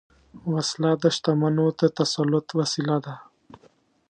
وسله 0.53 0.91
د 1.03 1.05
شتمنو 1.15 1.67
د 1.79 1.81
تسلط 1.97 2.47
وسیله 2.59 2.97
ده 3.05 3.15